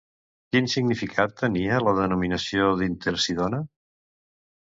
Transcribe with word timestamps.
Quin 0.53 0.69
significat 0.75 1.35
tenia 1.41 1.81
la 1.87 1.93
denominació 1.99 2.71
d'Intercidona? 2.79 3.63